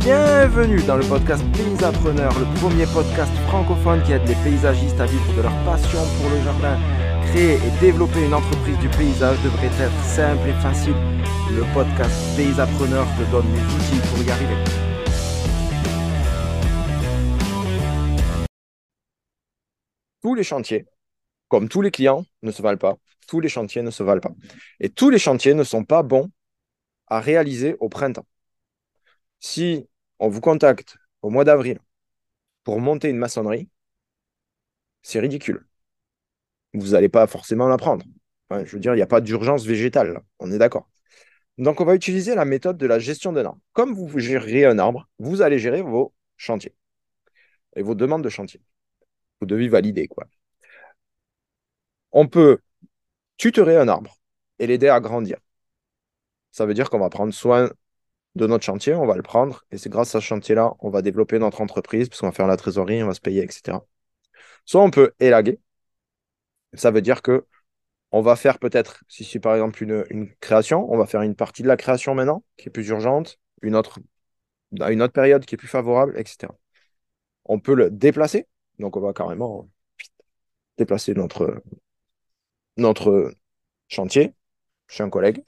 Bienvenue 0.00 0.82
dans 0.84 0.96
le 0.96 1.04
podcast 1.04 1.44
Paysapreneur, 1.52 2.32
le 2.38 2.46
premier 2.58 2.86
podcast 2.86 3.30
francophone 3.48 4.02
qui 4.02 4.12
aide 4.12 4.26
les 4.26 4.34
paysagistes 4.36 4.98
à 4.98 5.04
vivre 5.04 5.36
de 5.36 5.42
leur 5.42 5.52
passion 5.66 5.98
pour 6.16 6.30
le 6.30 6.40
jardin. 6.42 6.78
Créer 7.26 7.56
et 7.56 7.80
développer 7.82 8.24
une 8.24 8.32
entreprise 8.32 8.78
du 8.78 8.88
paysage 8.88 9.36
devrait 9.42 9.66
être 9.66 10.04
simple 10.04 10.48
et 10.48 10.54
facile. 10.54 10.94
Le 11.50 11.64
podcast 11.74 12.16
Paysapreneur 12.34 13.06
te 13.18 13.30
donne 13.30 13.44
les 13.52 13.60
outils 13.60 14.00
pour 14.08 14.24
y 14.24 14.30
arriver. 14.30 14.56
Tous 20.22 20.34
les 20.34 20.44
chantiers, 20.44 20.86
comme 21.48 21.68
tous 21.68 21.82
les 21.82 21.90
clients, 21.90 22.24
ne 22.42 22.50
se 22.52 22.62
valent 22.62 22.78
pas. 22.78 22.96
Tous 23.28 23.40
les 23.40 23.50
chantiers 23.50 23.82
ne 23.82 23.90
se 23.90 24.02
valent 24.02 24.22
pas. 24.22 24.32
Et 24.80 24.88
tous 24.88 25.10
les 25.10 25.18
chantiers 25.18 25.52
ne 25.52 25.62
sont 25.62 25.84
pas 25.84 26.02
bons 26.02 26.30
à 27.06 27.20
réaliser 27.20 27.76
au 27.80 27.90
printemps. 27.90 28.24
Si 29.40 29.88
on 30.18 30.28
vous 30.28 30.40
contacte 30.40 30.96
au 31.22 31.30
mois 31.30 31.44
d'avril 31.44 31.78
pour 32.64 32.80
monter 32.80 33.08
une 33.08 33.16
maçonnerie, 33.16 33.68
c'est 35.02 35.20
ridicule. 35.20 35.66
Vous 36.74 36.90
n'allez 36.90 37.08
pas 37.08 37.26
forcément 37.26 37.68
la 37.68 37.76
prendre. 37.76 38.04
je 38.50 38.64
veux 38.64 38.78
dire, 38.78 38.92
il 38.94 38.96
n'y 38.96 39.02
a 39.02 39.06
pas 39.06 39.20
d'urgence 39.20 39.64
végétale, 39.64 40.20
on 40.38 40.52
est 40.52 40.58
d'accord. 40.58 40.88
Donc, 41.58 41.80
on 41.80 41.84
va 41.84 41.94
utiliser 41.94 42.34
la 42.34 42.44
méthode 42.44 42.78
de 42.78 42.86
la 42.86 42.98
gestion 42.98 43.32
d'un 43.32 43.44
arbre. 43.46 43.60
Comme 43.72 43.94
vous 43.94 44.18
gérez 44.18 44.64
un 44.64 44.78
arbre, 44.78 45.08
vous 45.18 45.42
allez 45.42 45.58
gérer 45.58 45.82
vos 45.82 46.14
chantiers 46.36 46.74
et 47.76 47.82
vos 47.82 47.94
demandes 47.94 48.24
de 48.24 48.28
chantier. 48.28 48.62
Vous 49.40 49.46
devez 49.46 49.68
valider, 49.68 50.08
quoi. 50.08 50.26
On 52.12 52.28
peut 52.28 52.58
tutorer 53.36 53.76
un 53.76 53.88
arbre 53.88 54.16
et 54.58 54.66
l'aider 54.66 54.88
à 54.88 55.00
grandir. 55.00 55.38
Ça 56.52 56.66
veut 56.66 56.74
dire 56.74 56.90
qu'on 56.90 56.98
va 56.98 57.10
prendre 57.10 57.32
soin 57.34 57.70
de 58.36 58.46
notre 58.46 58.64
chantier, 58.64 58.94
on 58.94 59.06
va 59.06 59.16
le 59.16 59.22
prendre, 59.22 59.64
et 59.70 59.78
c'est 59.78 59.90
grâce 59.90 60.14
à 60.14 60.20
ce 60.20 60.24
chantier-là, 60.26 60.74
on 60.80 60.90
va 60.90 61.02
développer 61.02 61.38
notre 61.38 61.60
entreprise, 61.60 62.08
parce 62.08 62.20
qu'on 62.20 62.26
va 62.28 62.32
faire 62.32 62.46
la 62.46 62.56
trésorerie, 62.56 63.02
on 63.02 63.08
va 63.08 63.14
se 63.14 63.20
payer, 63.20 63.42
etc. 63.42 63.78
Soit 64.64 64.82
on 64.82 64.90
peut 64.90 65.12
élaguer, 65.20 65.60
ça 66.74 66.90
veut 66.90 67.02
dire 67.02 67.22
que 67.22 67.46
on 68.12 68.22
va 68.22 68.36
faire 68.36 68.58
peut-être, 68.58 69.04
si 69.08 69.24
c'est 69.24 69.40
par 69.40 69.54
exemple 69.54 69.82
une, 69.82 70.34
création, 70.40 70.92
on 70.92 70.96
va 70.98 71.06
faire 71.06 71.22
une 71.22 71.36
partie 71.36 71.62
de 71.62 71.68
la 71.68 71.76
création 71.76 72.14
maintenant, 72.14 72.44
qui 72.56 72.68
est 72.68 72.72
plus 72.72 72.88
urgente, 72.88 73.38
une 73.62 73.76
autre 73.76 74.00
une 74.72 75.02
autre 75.02 75.12
période 75.12 75.44
qui 75.44 75.54
est 75.56 75.58
plus 75.58 75.68
favorable, 75.68 76.18
etc. 76.18 76.52
On 77.44 77.60
peut 77.60 77.74
le 77.74 77.90
déplacer, 77.90 78.46
donc 78.78 78.96
on 78.96 79.00
va 79.00 79.12
carrément 79.12 79.68
déplacer 80.78 81.14
notre, 82.76 83.32
chantier 83.88 84.34
chez 84.88 85.02
un 85.02 85.10
collègue. 85.10 85.44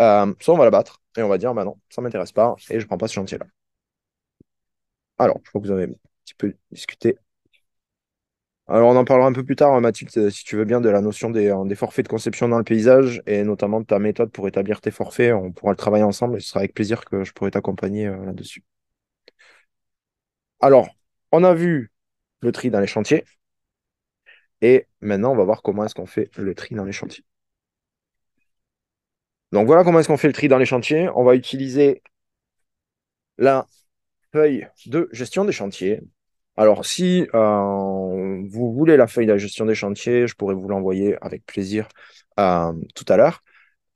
Euh, 0.00 0.34
soit 0.40 0.54
on 0.54 0.58
va 0.58 0.64
la 0.64 0.70
battre 0.70 1.03
et 1.16 1.22
on 1.22 1.28
va 1.28 1.38
dire, 1.38 1.54
bah 1.54 1.64
non, 1.64 1.78
ça 1.90 2.00
ne 2.02 2.04
m'intéresse 2.06 2.32
pas 2.32 2.56
et 2.70 2.78
je 2.80 2.84
ne 2.84 2.88
prends 2.88 2.98
pas 2.98 3.08
ce 3.08 3.14
chantier-là. 3.14 3.46
Alors, 5.18 5.40
je 5.42 5.48
crois 5.50 5.60
que 5.60 5.66
vous 5.66 5.72
avez 5.72 5.84
un 5.84 5.94
petit 6.24 6.34
peu 6.34 6.54
discuté. 6.70 7.18
Alors, 8.66 8.90
on 8.90 8.96
en 8.96 9.04
parlera 9.04 9.28
un 9.28 9.32
peu 9.32 9.44
plus 9.44 9.56
tard, 9.56 9.78
Mathilde, 9.80 10.30
si 10.30 10.44
tu 10.44 10.56
veux 10.56 10.64
bien, 10.64 10.80
de 10.80 10.88
la 10.88 11.00
notion 11.02 11.30
des, 11.30 11.48
euh, 11.48 11.64
des, 11.64 11.74
forfaits 11.74 12.04
de 12.06 12.08
conception 12.10 12.48
dans 12.48 12.58
le 12.58 12.64
paysage 12.64 13.22
et 13.26 13.42
notamment 13.44 13.80
de 13.80 13.86
ta 13.86 13.98
méthode 13.98 14.30
pour 14.32 14.48
établir 14.48 14.80
tes 14.80 14.90
forfaits. 14.90 15.32
On 15.34 15.52
pourra 15.52 15.72
le 15.72 15.76
travailler 15.76 16.04
ensemble 16.04 16.36
et 16.36 16.40
ce 16.40 16.48
sera 16.48 16.60
avec 16.60 16.74
plaisir 16.74 17.04
que 17.04 17.24
je 17.24 17.32
pourrai 17.32 17.50
t'accompagner 17.50 18.06
euh, 18.06 18.24
là-dessus. 18.24 18.64
Alors, 20.60 20.88
on 21.32 21.44
a 21.44 21.54
vu 21.54 21.92
le 22.40 22.50
tri 22.52 22.70
dans 22.70 22.80
les 22.80 22.86
chantiers 22.88 23.24
et 24.62 24.86
maintenant, 25.00 25.32
on 25.32 25.36
va 25.36 25.44
voir 25.44 25.62
comment 25.62 25.84
est-ce 25.84 25.94
qu'on 25.94 26.06
fait 26.06 26.30
le 26.38 26.54
tri 26.54 26.74
dans 26.74 26.84
les 26.84 26.92
chantiers. 26.92 27.24
Donc 29.54 29.68
voilà 29.68 29.84
comment 29.84 30.00
est-ce 30.00 30.08
qu'on 30.08 30.16
fait 30.16 30.26
le 30.26 30.32
tri 30.34 30.48
dans 30.48 30.58
les 30.58 30.66
chantiers. 30.66 31.08
On 31.14 31.22
va 31.22 31.36
utiliser 31.36 32.02
la 33.38 33.66
feuille 34.32 34.66
de 34.86 35.08
gestion 35.12 35.44
des 35.44 35.52
chantiers. 35.52 36.00
Alors 36.56 36.84
si 36.84 37.28
euh, 37.34 38.42
vous 38.48 38.72
voulez 38.74 38.96
la 38.96 39.06
feuille 39.06 39.26
de 39.26 39.36
gestion 39.36 39.64
des 39.66 39.76
chantiers, 39.76 40.26
je 40.26 40.34
pourrais 40.34 40.54
vous 40.56 40.68
l'envoyer 40.68 41.16
avec 41.22 41.46
plaisir 41.46 41.88
euh, 42.40 42.72
tout 42.96 43.04
à 43.08 43.16
l'heure. 43.16 43.44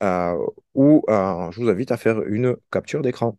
Euh, 0.03 0.37
ou 0.75 1.03
je 1.09 1.59
vous 1.59 1.69
invite 1.69 1.91
à 1.91 1.97
faire 1.97 2.21
une 2.23 2.55
capture 2.71 3.01
d'écran. 3.01 3.37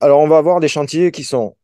Alors 0.00 0.20
on 0.20 0.28
va 0.28 0.38
avoir 0.38 0.60
des 0.60 0.68
chantiers 0.68 1.10
qui 1.10 1.24
sont 1.24 1.56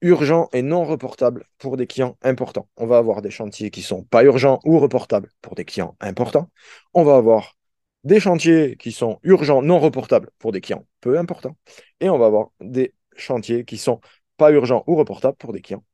urgents 0.00 0.48
et 0.54 0.62
non 0.62 0.84
reportables 0.86 1.44
pour 1.58 1.76
des 1.76 1.86
clients 1.86 2.16
importants. 2.22 2.68
On 2.78 2.86
va 2.86 2.96
avoir 2.96 3.20
des 3.20 3.30
chantiers 3.30 3.70
qui 3.70 3.82
sont 3.82 4.04
pas 4.04 4.24
urgents 4.24 4.60
ou 4.64 4.78
reportables 4.78 5.30
pour 5.42 5.54
des 5.54 5.66
clients 5.66 5.96
importants. 6.00 6.50
On 6.94 7.04
va 7.04 7.16
avoir 7.16 7.57
des 8.04 8.20
chantiers 8.20 8.76
qui 8.76 8.92
sont 8.92 9.18
urgents, 9.22 9.62
non 9.62 9.78
reportables 9.80 10.30
pour 10.38 10.52
des 10.52 10.60
clients 10.60 10.86
peu 11.00 11.18
importants. 11.18 11.56
Et 12.00 12.08
on 12.10 12.18
va 12.18 12.26
avoir 12.26 12.50
des 12.60 12.94
chantiers 13.16 13.64
qui 13.64 13.78
sont 13.78 14.00
pas 14.36 14.52
urgents 14.52 14.84
ou 14.86 14.96
reportables 14.96 15.36
pour 15.36 15.52
des 15.52 15.60
clients 15.60 15.84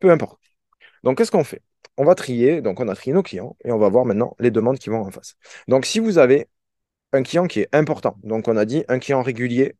peu 0.00 0.10
importants. 0.10 0.38
Donc, 1.04 1.18
qu'est-ce 1.18 1.30
qu'on 1.30 1.44
fait? 1.44 1.62
On 1.96 2.04
va 2.04 2.14
trier, 2.14 2.62
donc 2.62 2.80
on 2.80 2.88
a 2.88 2.94
trié 2.94 3.14
nos 3.14 3.22
clients 3.22 3.56
et 3.64 3.72
on 3.72 3.78
va 3.78 3.88
voir 3.88 4.04
maintenant 4.06 4.36
les 4.38 4.50
demandes 4.50 4.78
qui 4.78 4.90
vont 4.90 5.02
en 5.02 5.10
face. 5.10 5.36
Donc, 5.68 5.86
si 5.86 6.00
vous 6.00 6.18
avez 6.18 6.48
un 7.12 7.22
client 7.22 7.46
qui 7.46 7.60
est 7.60 7.74
important, 7.74 8.18
donc 8.24 8.48
on 8.48 8.56
a 8.56 8.64
dit 8.64 8.84
un 8.88 8.98
client 8.98 9.22
régulier, 9.22 9.76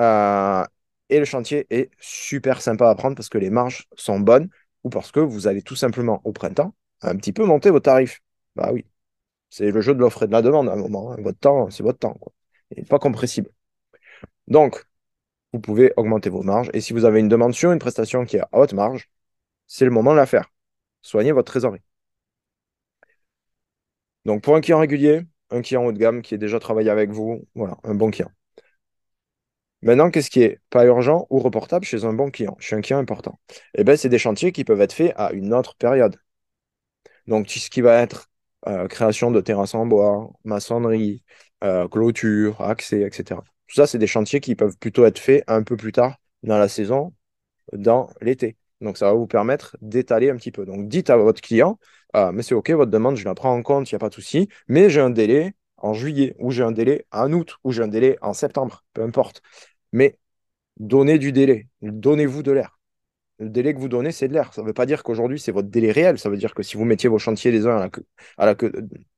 euh, 0.00 0.64
et 1.10 1.18
le 1.18 1.24
chantier 1.24 1.66
est 1.70 1.90
super 1.98 2.60
sympa 2.60 2.88
à 2.88 2.94
prendre 2.94 3.16
parce 3.16 3.28
que 3.28 3.38
les 3.38 3.50
marges 3.50 3.86
sont 3.96 4.20
bonnes 4.20 4.48
ou 4.84 4.90
parce 4.90 5.10
que 5.12 5.20
vous 5.20 5.46
allez 5.46 5.62
tout 5.62 5.76
simplement 5.76 6.20
au 6.24 6.32
printemps 6.32 6.74
un 7.00 7.16
petit 7.16 7.32
peu 7.32 7.44
monter 7.44 7.70
vos 7.70 7.80
tarifs. 7.80 8.20
Bah 8.56 8.70
oui, 8.72 8.84
c'est 9.50 9.70
le 9.70 9.80
jeu 9.80 9.94
de 9.94 10.00
l'offre 10.00 10.22
et 10.24 10.26
de 10.26 10.32
la 10.32 10.42
demande 10.42 10.68
à 10.68 10.72
un 10.72 10.76
moment. 10.76 11.12
Hein. 11.12 11.16
Votre 11.20 11.38
temps, 11.38 11.70
c'est 11.70 11.82
votre 11.82 11.98
temps. 11.98 12.18
Il 12.70 12.78
n'est 12.78 12.84
pas 12.88 12.98
compressible. 12.98 13.50
Donc, 14.48 14.84
vous 15.52 15.60
pouvez 15.60 15.92
augmenter 15.96 16.30
vos 16.30 16.42
marges. 16.42 16.70
Et 16.74 16.80
si 16.80 16.92
vous 16.92 17.04
avez 17.04 17.20
une 17.20 17.28
demande 17.28 17.54
sur 17.54 17.72
une 17.72 17.78
prestation 17.78 18.24
qui 18.24 18.36
est 18.36 18.40
à 18.40 18.48
haute 18.52 18.74
marge, 18.74 19.10
c'est 19.66 19.84
le 19.84 19.90
moment 19.90 20.12
de 20.12 20.16
la 20.18 20.26
faire. 20.26 20.50
Soignez 21.02 21.32
votre 21.32 21.52
trésorerie. 21.52 21.82
Donc, 24.24 24.42
pour 24.42 24.54
un 24.54 24.60
client 24.60 24.78
régulier, 24.78 25.22
un 25.50 25.62
client 25.62 25.84
haut 25.84 25.92
de 25.92 25.98
gamme 25.98 26.22
qui 26.22 26.34
est 26.34 26.38
déjà 26.38 26.60
travaillé 26.60 26.90
avec 26.90 27.10
vous, 27.10 27.46
voilà, 27.54 27.76
un 27.84 27.94
bon 27.94 28.10
client. 28.10 28.30
Maintenant, 29.82 30.10
qu'est-ce 30.10 30.30
qui 30.30 30.42
est 30.42 30.60
pas 30.70 30.84
urgent 30.86 31.26
ou 31.30 31.38
reportable 31.38 31.84
chez 31.84 32.04
un 32.04 32.12
bon 32.12 32.30
client, 32.30 32.56
chez 32.58 32.76
un 32.76 32.80
client 32.80 32.98
important? 32.98 33.38
Eh 33.74 33.84
bien, 33.84 33.96
c'est 33.96 34.08
des 34.08 34.18
chantiers 34.18 34.52
qui 34.52 34.64
peuvent 34.64 34.80
être 34.80 34.92
faits 34.92 35.12
à 35.16 35.32
une 35.32 35.54
autre 35.54 35.76
période. 35.76 36.16
Donc, 37.26 37.48
ce 37.48 37.70
qui 37.70 37.80
va 37.80 38.00
être 38.02 38.27
euh, 38.66 38.88
création 38.88 39.30
de 39.30 39.40
terrasses 39.40 39.74
en 39.74 39.86
bois, 39.86 40.30
maçonnerie, 40.44 41.22
euh, 41.64 41.88
clôture, 41.88 42.60
accès, 42.60 43.02
etc. 43.02 43.40
Tout 43.66 43.74
ça, 43.76 43.86
c'est 43.86 43.98
des 43.98 44.06
chantiers 44.06 44.40
qui 44.40 44.54
peuvent 44.54 44.76
plutôt 44.78 45.04
être 45.04 45.18
faits 45.18 45.44
un 45.46 45.62
peu 45.62 45.76
plus 45.76 45.92
tard 45.92 46.16
dans 46.42 46.58
la 46.58 46.68
saison, 46.68 47.14
dans 47.72 48.10
l'été. 48.20 48.56
Donc, 48.80 48.98
ça 48.98 49.06
va 49.06 49.12
vous 49.14 49.26
permettre 49.26 49.76
d'étaler 49.82 50.30
un 50.30 50.36
petit 50.36 50.52
peu. 50.52 50.64
Donc, 50.66 50.88
dites 50.88 51.10
à 51.10 51.16
votre 51.16 51.40
client, 51.40 51.78
ah, 52.14 52.30
mais 52.32 52.42
c'est 52.42 52.54
OK, 52.54 52.70
votre 52.70 52.90
demande, 52.90 53.16
je 53.16 53.24
la 53.24 53.34
prends 53.34 53.52
en 53.54 53.62
compte, 53.62 53.90
il 53.90 53.94
n'y 53.94 53.96
a 53.96 54.00
pas 54.00 54.08
de 54.08 54.14
souci, 54.14 54.48
mais 54.68 54.90
j'ai 54.90 55.00
un 55.00 55.10
délai 55.10 55.54
en 55.76 55.94
juillet, 55.94 56.34
ou 56.38 56.50
j'ai 56.50 56.62
un 56.62 56.72
délai 56.72 57.06
en 57.12 57.32
août, 57.32 57.56
ou 57.64 57.72
j'ai 57.72 57.82
un 57.82 57.88
délai 57.88 58.18
en 58.22 58.32
septembre, 58.32 58.84
peu 58.94 59.02
importe. 59.02 59.42
Mais 59.92 60.18
donnez 60.78 61.18
du 61.18 61.32
délai, 61.32 61.68
donnez-vous 61.82 62.42
de 62.42 62.52
l'air 62.52 62.77
le 63.38 63.48
délai 63.48 63.74
que 63.74 63.78
vous 63.78 63.88
donnez, 63.88 64.12
c'est 64.12 64.28
de 64.28 64.34
l'air. 64.34 64.52
Ça 64.52 64.62
ne 64.62 64.66
veut 64.66 64.72
pas 64.72 64.86
dire 64.86 65.02
qu'aujourd'hui, 65.02 65.38
c'est 65.38 65.52
votre 65.52 65.68
délai 65.68 65.92
réel. 65.92 66.18
Ça 66.18 66.28
veut 66.28 66.36
dire 66.36 66.54
que 66.54 66.62
si 66.62 66.76
vous 66.76 66.84
mettiez 66.84 67.08
vos 67.08 67.18
chantiers 67.18 67.50
les 67.50 67.66
uns 67.66 67.88
à 68.36 68.46
la 68.46 68.54
queue, 68.54 68.72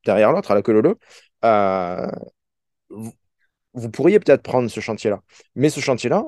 derrière 0.04 0.32
l'autre, 0.32 0.50
à 0.50 0.54
la 0.54 0.62
queue 0.62 0.72
le 0.72 0.96
euh, 1.44 2.10
vous, 2.90 3.90
pourriez 3.90 4.20
peut-être 4.20 4.42
prendre 4.42 4.68
ce 4.68 4.80
chantier-là. 4.80 5.22
Mais 5.54 5.70
ce 5.70 5.80
chantier-là, 5.80 6.24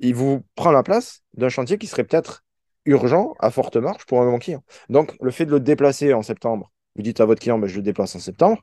il 0.00 0.14
vous 0.14 0.42
prend 0.54 0.70
la 0.70 0.82
place 0.82 1.22
d'un 1.34 1.48
chantier 1.48 1.78
qui 1.78 1.86
serait 1.86 2.04
peut-être 2.04 2.44
urgent, 2.84 3.34
à 3.38 3.50
forte 3.50 3.76
marge 3.76 4.04
pour 4.06 4.20
un 4.20 4.30
bon 4.30 4.38
client. 4.38 4.62
Donc, 4.88 5.14
le 5.20 5.30
fait 5.30 5.46
de 5.46 5.50
le 5.52 5.60
déplacer 5.60 6.12
en 6.12 6.22
septembre, 6.22 6.72
vous 6.96 7.02
dites 7.02 7.20
à 7.20 7.24
votre 7.24 7.40
client, 7.40 7.58
ben, 7.58 7.68
je 7.68 7.76
le 7.76 7.82
déplace 7.82 8.14
en 8.16 8.18
septembre. 8.18 8.62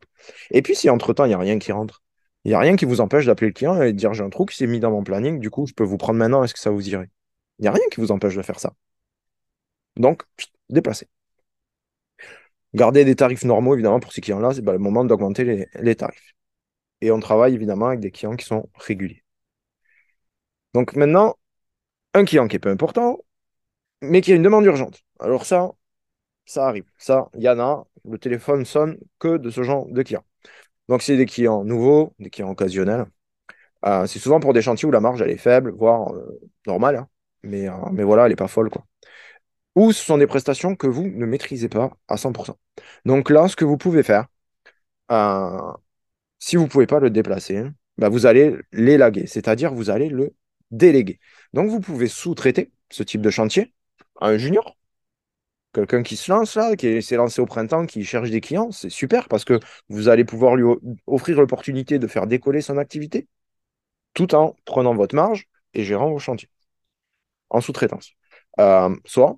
Et 0.51 0.61
puis, 0.61 0.75
si 0.75 0.89
entre-temps, 0.89 1.25
il 1.25 1.29
n'y 1.29 1.33
a 1.33 1.39
rien 1.39 1.59
qui 1.59 1.71
rentre, 1.71 2.03
il 2.45 2.49
n'y 2.49 2.55
a 2.55 2.59
rien 2.59 2.75
qui 2.75 2.85
vous 2.85 3.01
empêche 3.01 3.25
d'appeler 3.25 3.47
le 3.47 3.53
client 3.53 3.81
et 3.81 3.91
de 3.91 3.97
dire, 3.97 4.13
j'ai 4.13 4.23
un 4.23 4.29
trou 4.29 4.45
qui 4.45 4.55
s'est 4.55 4.67
mis 4.67 4.79
dans 4.79 4.91
mon 4.91 5.03
planning, 5.03 5.39
du 5.39 5.49
coup, 5.49 5.65
je 5.67 5.73
peux 5.73 5.83
vous 5.83 5.97
prendre 5.97 6.19
maintenant, 6.19 6.43
est-ce 6.43 6.53
que 6.53 6.59
ça 6.59 6.69
vous 6.69 6.87
irait? 6.89 7.09
Il 7.59 7.63
n'y 7.63 7.67
a 7.67 7.71
rien 7.71 7.87
qui 7.91 8.01
vous 8.01 8.11
empêche 8.11 8.35
de 8.35 8.41
faire 8.41 8.59
ça. 8.59 8.73
Donc, 9.97 10.23
déplacez. 10.69 11.07
Gardez 12.73 13.03
des 13.05 13.15
tarifs 13.15 13.43
normaux, 13.45 13.73
évidemment, 13.73 13.99
pour 13.99 14.11
ces 14.13 14.21
clients-là, 14.21 14.53
c'est 14.53 14.61
le 14.65 14.77
moment 14.77 15.03
d'augmenter 15.05 15.67
les, 15.73 15.95
tarifs. 15.95 16.33
Et 17.01 17.11
on 17.11 17.19
travaille 17.19 17.55
évidemment 17.55 17.87
avec 17.87 17.99
des 18.01 18.11
clients 18.11 18.35
qui 18.35 18.45
sont 18.45 18.69
réguliers. 18.75 19.23
Donc 20.73 20.95
maintenant, 20.95 21.35
un 22.13 22.25
client 22.25 22.47
qui 22.47 22.57
est 22.57 22.59
peu 22.59 22.69
important, 22.69 23.19
mais 24.01 24.21
qui 24.21 24.33
a 24.33 24.35
une 24.35 24.43
demande 24.43 24.65
urgente. 24.65 25.01
Alors 25.19 25.45
ça, 25.45 25.71
ça 26.45 26.67
arrive. 26.67 26.85
Ça, 26.97 27.29
il 27.35 27.43
y 27.43 27.49
en 27.49 27.59
a, 27.59 27.87
le 28.05 28.17
téléphone 28.19 28.65
sonne 28.65 28.97
que 29.19 29.37
de 29.37 29.49
ce 29.51 29.63
genre 29.63 29.87
de 29.87 30.03
clients. 30.03 30.25
Donc 30.89 31.03
c'est 31.03 31.17
des 31.17 31.25
clients 31.27 31.63
nouveaux, 31.65 32.15
des 32.19 32.29
clients 32.31 32.51
occasionnels. 32.51 33.05
Euh, 33.85 34.07
c'est 34.07 34.19
souvent 34.19 34.39
pour 34.39 34.53
des 34.53 34.61
chantiers 34.61 34.87
où 34.87 34.91
la 34.91 35.01
marge 35.01 35.21
elle 35.21 35.31
est 35.31 35.37
faible, 35.37 35.71
voire 35.71 36.13
euh, 36.13 36.39
normale. 36.67 36.97
Hein. 36.97 37.09
Mais, 37.43 37.69
euh, 37.69 37.73
mais 37.91 38.03
voilà, 38.03 38.23
elle 38.25 38.31
n'est 38.31 38.35
pas 38.35 38.47
folle, 38.47 38.69
quoi. 38.69 38.85
Ou 39.75 39.91
ce 39.93 40.03
sont 40.03 40.17
des 40.17 40.27
prestations 40.27 40.75
que 40.75 40.87
vous 40.87 41.07
ne 41.07 41.25
maîtrisez 41.25 41.69
pas 41.69 41.91
à 42.07 42.17
100%. 42.17 42.57
Donc 43.05 43.29
là, 43.29 43.47
ce 43.47 43.55
que 43.55 43.65
vous 43.65 43.77
pouvez 43.77 44.03
faire, 44.03 44.27
euh, 45.11 45.59
si 46.39 46.55
vous 46.57 46.63
ne 46.63 46.69
pouvez 46.69 46.87
pas 46.87 46.99
le 46.99 47.09
déplacer, 47.09 47.65
bah, 47.97 48.09
vous 48.09 48.25
allez 48.25 48.55
l'élaguer, 48.71 49.27
c'est-à-dire 49.27 49.73
vous 49.73 49.89
allez 49.89 50.09
le 50.09 50.35
déléguer. 50.71 51.19
Donc 51.53 51.69
vous 51.69 51.79
pouvez 51.81 52.07
sous-traiter 52.07 52.71
ce 52.91 53.03
type 53.03 53.21
de 53.21 53.29
chantier 53.29 53.73
à 54.21 54.29
un 54.29 54.37
junior, 54.37 54.77
quelqu'un 55.73 56.03
qui 56.03 56.15
se 56.17 56.31
lance 56.31 56.55
là, 56.55 56.75
qui 56.75 57.01
s'est 57.01 57.15
lancé 57.15 57.41
au 57.41 57.45
printemps, 57.45 57.85
qui 57.85 58.03
cherche 58.03 58.29
des 58.31 58.41
clients, 58.41 58.71
c'est 58.71 58.89
super 58.89 59.27
parce 59.27 59.45
que 59.45 59.59
vous 59.89 60.09
allez 60.09 60.25
pouvoir 60.25 60.55
lui 60.55 60.65
offrir 61.07 61.39
l'opportunité 61.39 61.99
de 61.99 62.07
faire 62.07 62.27
décoller 62.27 62.61
son 62.61 62.77
activité 62.77 63.27
tout 64.13 64.35
en 64.35 64.55
prenant 64.65 64.95
votre 64.95 65.15
marge 65.15 65.47
et 65.73 65.83
gérant 65.83 66.11
vos 66.11 66.19
chantiers 66.19 66.49
en 67.49 67.61
sous-traitance. 67.61 68.11
Euh, 68.59 68.95
soit, 69.05 69.37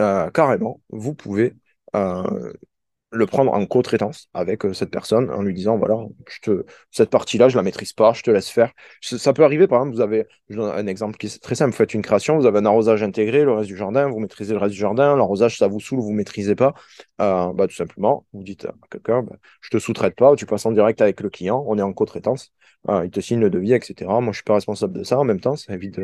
euh, 0.00 0.30
carrément, 0.30 0.80
vous 0.90 1.14
pouvez 1.14 1.54
euh, 1.94 2.52
le 3.10 3.26
prendre 3.26 3.52
en 3.52 3.64
co-traitance 3.66 4.28
avec 4.34 4.64
euh, 4.64 4.72
cette 4.74 4.90
personne 4.90 5.30
en 5.30 5.42
lui 5.42 5.54
disant 5.54 5.78
voilà, 5.78 5.96
je 6.28 6.40
te, 6.40 6.64
cette 6.90 7.10
partie-là, 7.10 7.48
je 7.48 7.56
la 7.56 7.62
maîtrise 7.62 7.92
pas, 7.92 8.12
je 8.12 8.22
te 8.22 8.30
laisse 8.30 8.48
faire. 8.48 8.72
Ça 9.00 9.32
peut 9.32 9.44
arriver, 9.44 9.66
par 9.68 9.80
exemple, 9.80 9.96
vous 9.96 10.02
avez 10.02 10.26
je 10.48 10.56
donne 10.56 10.70
un 10.70 10.86
exemple 10.86 11.16
qui 11.16 11.26
est 11.26 11.42
très 11.42 11.54
simple, 11.54 11.70
vous 11.70 11.76
faites 11.76 11.94
une 11.94 12.02
création, 12.02 12.36
vous 12.36 12.46
avez 12.46 12.58
un 12.58 12.66
arrosage 12.66 13.02
intégré, 13.02 13.44
le 13.44 13.52
reste 13.52 13.68
du 13.68 13.76
jardin, 13.76 14.08
vous 14.08 14.18
maîtrisez 14.18 14.52
le 14.52 14.58
reste 14.58 14.72
du 14.74 14.80
jardin, 14.80 15.16
l'arrosage, 15.16 15.58
ça 15.58 15.68
vous 15.68 15.80
saoule, 15.80 16.00
vous 16.00 16.12
maîtrisez 16.12 16.56
pas. 16.56 16.74
Euh, 17.20 17.52
bah, 17.52 17.66
tout 17.68 17.74
simplement, 17.74 18.26
vous 18.32 18.42
dites 18.42 18.64
à 18.66 18.74
quelqu'un, 18.90 19.22
bah, 19.22 19.36
je 19.60 19.70
te 19.70 19.78
sous-traite 19.78 20.16
pas, 20.16 20.34
tu 20.36 20.46
passes 20.46 20.66
en 20.66 20.72
direct 20.72 21.00
avec 21.00 21.20
le 21.20 21.30
client, 21.30 21.64
on 21.68 21.78
est 21.78 21.82
en 21.82 21.92
co-traitance, 21.92 22.52
euh, 22.88 23.04
il 23.04 23.10
te 23.10 23.20
signe 23.20 23.40
le 23.40 23.50
devis, 23.50 23.72
etc. 23.72 24.20
Moi, 24.20 24.32
je 24.32 24.38
suis 24.38 24.44
pas 24.44 24.54
responsable 24.54 24.98
de 24.98 25.04
ça 25.04 25.18
en 25.18 25.24
même 25.24 25.40
temps, 25.40 25.56
ça 25.56 25.74
évite 25.74 26.00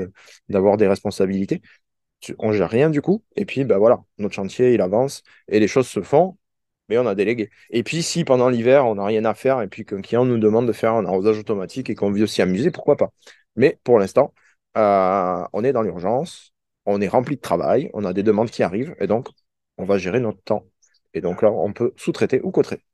d'avoir 0.49 0.77
des 0.77 0.87
responsabilités. 0.89 1.63
On 2.39 2.53
gère 2.53 2.71
rien 2.71 2.89
du 2.91 3.03
coup, 3.03 3.25
et 3.35 3.45
puis 3.45 3.65
bah 3.65 3.79
voilà, 3.79 4.01
notre 4.19 4.35
chantier 4.35 4.75
il 4.75 4.81
avance 4.81 5.25
et 5.49 5.59
les 5.59 5.67
choses 5.67 5.89
se 5.89 6.03
font 6.03 6.37
mais 6.93 6.99
on 6.99 7.07
a 7.07 7.15
délégué. 7.15 7.51
Et 7.71 7.83
puis, 7.83 8.03
si 8.03 8.25
pendant 8.25 8.49
l'hiver, 8.51 8.87
on 8.87 8.97
n'a 8.97 9.05
rien 9.07 9.25
à 9.25 9.35
faire 9.35 9.63
et 9.63 9.69
puis 9.69 9.85
qu'un 9.85 10.03
client 10.03 10.25
nous 10.27 10.39
demande 10.39 10.67
de 10.67 10.73
faire 10.73 10.93
un 10.95 11.07
arrosage 11.07 11.39
automatique 11.39 11.89
et 11.91 11.95
qu'on 11.95 12.11
veut 12.13 12.23
aussi 12.23 12.43
amuser, 12.43 12.71
pourquoi 12.71 12.97
pas? 12.97 13.11
Mais 13.57 13.79
pour 13.85 13.99
l'instant, 13.99 14.35
euh, 14.77 15.45
on 15.53 15.65
est 15.65 15.73
dans 15.73 15.83
l'urgence, 15.83 16.53
on 16.87 17.01
est 17.01 17.09
rempli 17.09 17.37
de 17.37 17.41
travail, 17.41 17.91
on 17.95 18.05
a 18.05 18.13
des 18.13 18.23
demandes 18.23 18.51
qui 18.51 18.63
arrivent 18.63 18.95
et 19.01 19.07
donc 19.07 19.29
on 19.79 19.85
va 19.85 19.99
gérer 19.99 20.21
notre 20.21 20.43
temps. 20.43 20.67
Et 21.15 21.21
donc 21.23 21.43
là, 21.43 21.51
on 21.51 21.73
peut 21.73 21.93
sous-traiter 21.97 22.41
ou 22.43 22.51
co-traiter. 22.51 22.85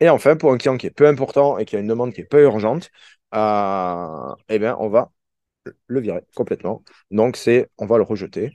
Et 0.00 0.08
enfin, 0.08 0.36
pour 0.36 0.52
un 0.52 0.58
client 0.58 0.76
qui 0.76 0.86
est 0.86 0.90
peu 0.90 1.06
important 1.06 1.58
et 1.58 1.64
qui 1.64 1.76
a 1.76 1.78
une 1.80 1.86
demande 1.88 2.12
qui 2.12 2.20
est 2.20 2.24
peu 2.24 2.42
urgente, 2.42 2.90
euh, 3.34 4.34
eh 4.48 4.58
bien, 4.58 4.76
on 4.80 4.88
va 4.88 5.12
le 5.88 6.00
virer 6.00 6.22
complètement. 6.36 6.84
Donc, 7.10 7.36
c'est, 7.38 7.70
on 7.78 7.86
va 7.86 7.98
le 7.98 8.04
rejeter 8.04 8.52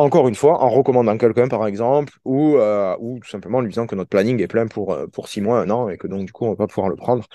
encore 0.00 0.28
une 0.28 0.34
fois, 0.34 0.62
en 0.62 0.70
recommandant 0.70 1.16
quelqu'un, 1.18 1.48
par 1.48 1.66
exemple, 1.66 2.14
ou, 2.24 2.56
euh, 2.56 2.96
ou 3.00 3.18
tout 3.20 3.28
simplement 3.28 3.58
en 3.58 3.60
lui 3.62 3.70
disant 3.70 3.86
que 3.86 3.94
notre 3.94 4.10
planning 4.10 4.40
est 4.40 4.48
plein 4.48 4.66
pour, 4.66 4.92
euh, 4.92 5.06
pour 5.06 5.28
six 5.28 5.40
mois, 5.40 5.60
un 5.60 5.70
an, 5.70 5.88
et 5.88 5.96
que 5.96 6.06
donc, 6.06 6.26
du 6.26 6.32
coup, 6.32 6.44
on 6.44 6.50
ne 6.50 6.54
va 6.54 6.58
pas 6.58 6.66
pouvoir 6.66 6.88
le 6.88 6.96
prendre. 6.96 7.26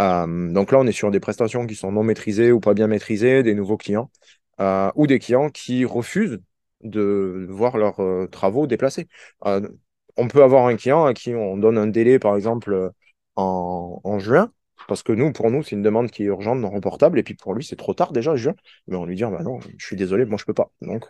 Euh, 0.00 0.52
donc 0.52 0.72
là, 0.72 0.78
on 0.80 0.86
est 0.86 0.92
sur 0.92 1.10
des 1.10 1.20
prestations 1.20 1.66
qui 1.66 1.74
sont 1.74 1.92
non 1.92 2.02
maîtrisées 2.02 2.52
ou 2.52 2.60
pas 2.60 2.74
bien 2.74 2.86
maîtrisées, 2.86 3.42
des 3.42 3.54
nouveaux 3.54 3.76
clients, 3.76 4.10
ou 4.94 5.06
des 5.06 5.18
clients 5.18 5.50
qui 5.50 5.84
refusent 5.84 6.40
de 6.82 7.46
voir 7.50 7.78
leurs 7.78 8.00
travaux 8.30 8.66
déplacés. 8.66 9.08
on 10.16 10.28
peut 10.28 10.42
avoir 10.42 10.66
un 10.66 10.76
client 10.76 11.04
à 11.04 11.14
qui 11.14 11.34
on 11.34 11.56
donne 11.56 11.78
un 11.78 11.86
délai, 11.86 12.18
par 12.18 12.36
exemple, 12.36 12.90
en, 13.36 14.00
en 14.04 14.18
juin, 14.18 14.50
parce 14.88 15.02
que 15.02 15.12
nous, 15.12 15.32
pour 15.32 15.50
nous, 15.50 15.62
c'est 15.62 15.72
une 15.76 15.82
demande 15.82 16.10
qui 16.10 16.22
est 16.22 16.26
urgente, 16.26 16.58
non 16.58 16.70
reportable, 16.70 17.18
et 17.18 17.22
puis 17.22 17.34
pour 17.34 17.54
lui, 17.54 17.64
c'est 17.64 17.76
trop 17.76 17.94
tard 17.94 18.12
déjà, 18.12 18.36
juin. 18.36 18.54
Mais 18.86 18.96
on 18.96 19.04
lui 19.06 19.16
dit, 19.16 19.22
bah 19.24 19.42
non, 19.42 19.60
je 19.60 19.84
suis 19.84 19.96
désolé, 19.96 20.24
moi, 20.24 20.38
je 20.38 20.44
peux 20.44 20.54
pas. 20.54 20.70
Donc, 20.80 21.04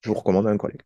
je 0.00 0.08
vous 0.08 0.14
recommande 0.14 0.46
un 0.46 0.56
collègue. 0.56 0.82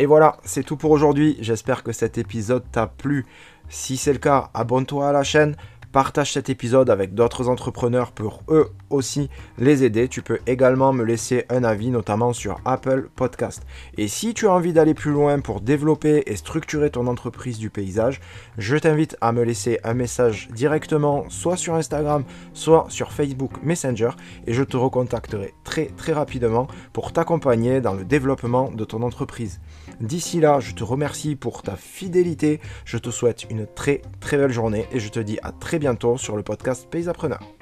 Et 0.00 0.06
voilà, 0.06 0.36
c'est 0.44 0.62
tout 0.62 0.76
pour 0.76 0.92
aujourd'hui. 0.92 1.36
J'espère 1.40 1.82
que 1.82 1.90
cet 1.90 2.18
épisode 2.18 2.64
t'a 2.70 2.86
plu. 2.86 3.26
Si 3.68 3.96
c'est 3.96 4.12
le 4.12 4.20
cas, 4.20 4.48
abonne-toi 4.54 5.08
à 5.08 5.12
la 5.12 5.24
chaîne, 5.24 5.56
Partage 5.92 6.34
cet 6.34 6.50
épisode 6.50 6.90
avec 6.90 7.14
d'autres 7.14 7.48
entrepreneurs 7.48 8.12
pour 8.12 8.42
eux 8.50 8.68
aussi 8.90 9.30
les 9.56 9.84
aider. 9.84 10.06
Tu 10.08 10.20
peux 10.20 10.38
également 10.46 10.92
me 10.92 11.02
laisser 11.02 11.46
un 11.48 11.64
avis, 11.64 11.88
notamment 11.88 12.34
sur 12.34 12.60
Apple 12.66 13.08
Podcast. 13.16 13.62
Et 13.96 14.06
si 14.06 14.34
tu 14.34 14.46
as 14.46 14.52
envie 14.52 14.74
d'aller 14.74 14.92
plus 14.92 15.12
loin 15.12 15.40
pour 15.40 15.62
développer 15.62 16.24
et 16.26 16.36
structurer 16.36 16.90
ton 16.90 17.06
entreprise 17.06 17.58
du 17.58 17.70
paysage, 17.70 18.20
je 18.58 18.76
t'invite 18.76 19.16
à 19.22 19.32
me 19.32 19.42
laisser 19.42 19.80
un 19.82 19.94
message 19.94 20.50
directement, 20.52 21.24
soit 21.30 21.56
sur 21.56 21.74
Instagram, 21.74 22.24
soit 22.52 22.84
sur 22.90 23.10
Facebook 23.10 23.52
Messenger, 23.62 24.10
et 24.46 24.52
je 24.52 24.64
te 24.64 24.76
recontacterai 24.76 25.54
très 25.64 25.86
très 25.86 26.12
rapidement 26.12 26.68
pour 26.92 27.14
t'accompagner 27.14 27.80
dans 27.80 27.94
le 27.94 28.04
développement 28.04 28.70
de 28.70 28.84
ton 28.84 29.02
entreprise. 29.02 29.60
D'ici 30.00 30.38
là, 30.40 30.60
je 30.60 30.74
te 30.74 30.84
remercie 30.84 31.34
pour 31.34 31.62
ta 31.62 31.76
fidélité, 31.76 32.60
je 32.84 32.98
te 32.98 33.10
souhaite 33.10 33.46
une 33.50 33.66
très 33.66 34.02
très 34.20 34.36
belle 34.36 34.52
journée 34.52 34.86
et 34.92 35.00
je 35.00 35.08
te 35.08 35.18
dis 35.18 35.38
à 35.42 35.50
très 35.50 35.77
bientôt 35.78 36.16
sur 36.16 36.36
le 36.36 36.42
podcast 36.42 36.88
Paysapreneur. 36.90 37.57